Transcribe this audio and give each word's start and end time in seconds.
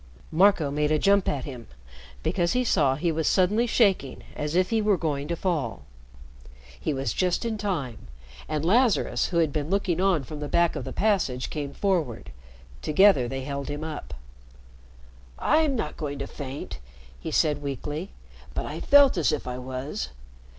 Marco 0.31 0.71
made 0.71 0.91
a 0.91 0.97
jump 0.97 1.29
at 1.29 1.45
him 1.45 1.67
because 2.23 2.53
he 2.53 2.63
saw 2.63 2.95
he 2.95 3.11
was 3.11 3.27
suddenly 3.27 3.67
shaking 3.67 4.23
as 4.35 4.55
if 4.55 4.71
he 4.71 4.81
were 4.81 4.97
going 4.97 5.27
to 5.27 5.35
fall. 5.35 5.83
He 6.79 6.91
was 6.91 7.13
just 7.13 7.45
in 7.45 7.55
time, 7.55 8.07
and 8.49 8.65
Lazarus, 8.65 9.27
who 9.27 9.37
had 9.37 9.53
been 9.53 9.69
looking 9.69 10.01
on 10.01 10.23
from 10.23 10.39
the 10.39 10.47
back 10.47 10.75
of 10.75 10.85
the 10.85 10.91
passage, 10.91 11.51
came 11.51 11.71
forward. 11.71 12.31
Together 12.81 13.27
they 13.27 13.43
held 13.43 13.69
him 13.69 13.83
up. 13.83 14.15
"I'm 15.37 15.75
not 15.75 15.97
going 15.97 16.17
to 16.17 16.25
faint," 16.25 16.79
he 17.19 17.29
said 17.29 17.61
weakly, 17.61 18.09
"but 18.55 18.65
I 18.65 18.79
felt 18.79 19.17
as 19.19 19.31
if 19.31 19.45
I 19.45 19.59
was. 19.59 20.09